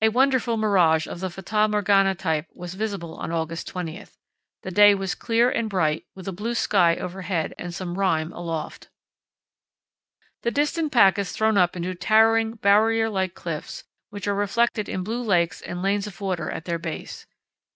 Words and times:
A 0.00 0.10
wonderful 0.10 0.56
mirage 0.56 1.08
of 1.08 1.18
the 1.18 1.28
Fata 1.30 1.66
Morgana 1.66 2.14
type 2.14 2.46
was 2.54 2.74
visible 2.76 3.16
on 3.16 3.32
August 3.32 3.66
20. 3.66 4.04
The 4.62 4.70
day 4.70 4.94
was 4.94 5.16
clear 5.16 5.50
and 5.50 5.68
bright, 5.68 6.06
with 6.14 6.28
a 6.28 6.32
blue 6.32 6.54
sky 6.54 6.94
overhead 6.94 7.54
and 7.58 7.74
some 7.74 7.98
rime 7.98 8.32
aloft. 8.32 8.88
"The 10.42 10.52
distant 10.52 10.92
pack 10.92 11.18
is 11.18 11.32
thrown 11.32 11.58
up 11.58 11.74
into 11.74 11.92
towering 11.96 12.52
barrier 12.54 13.08
like 13.10 13.34
cliffs, 13.34 13.82
which 14.10 14.28
are 14.28 14.34
reflected 14.36 14.88
in 14.88 15.02
blue 15.02 15.24
lakes 15.24 15.60
and 15.60 15.82
lanes 15.82 16.06
of 16.06 16.20
water 16.20 16.48
at 16.48 16.64
their 16.64 16.78
base. 16.78 17.26